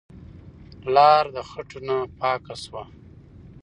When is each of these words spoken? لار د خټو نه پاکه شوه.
لار 0.95 1.23
د 1.35 1.37
خټو 1.49 1.79
نه 1.87 1.97
پاکه 2.19 2.55
شوه. 2.63 2.83